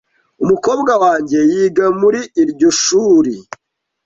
[0.43, 3.33] Umukobwa wanjye yiga muri iryo shuri.